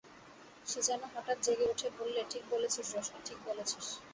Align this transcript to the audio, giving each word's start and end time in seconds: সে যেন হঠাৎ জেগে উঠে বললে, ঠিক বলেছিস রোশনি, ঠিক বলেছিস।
সে 0.65 0.79
যেন 0.87 1.01
হঠাৎ 1.13 1.37
জেগে 1.41 1.65
উঠে 1.65 1.87
বললে, 1.99 2.21
ঠিক 2.31 2.43
বলেছিস 2.51 2.87
রোশনি, 2.95 3.19
ঠিক 3.25 3.39
বলেছিস। 3.45 3.85